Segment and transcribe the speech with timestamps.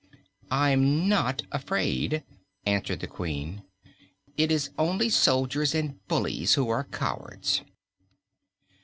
[0.49, 2.23] "I'm not afraid,"
[2.65, 3.61] answered the Queen.
[4.35, 7.61] "It is only soldiers and bullies who are cowards."